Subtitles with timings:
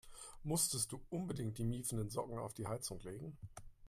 [0.43, 3.37] Musstest du unbedingt die miefenden Socken auf die Heizung legen?